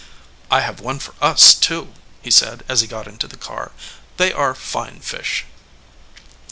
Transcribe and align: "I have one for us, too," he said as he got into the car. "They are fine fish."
"I 0.49 0.61
have 0.61 0.79
one 0.79 0.97
for 0.97 1.13
us, 1.21 1.53
too," 1.53 1.93
he 2.23 2.31
said 2.31 2.63
as 2.67 2.81
he 2.81 2.87
got 2.87 3.05
into 3.07 3.27
the 3.27 3.37
car. 3.37 3.71
"They 4.17 4.33
are 4.33 4.55
fine 4.55 4.99
fish." 4.99 5.45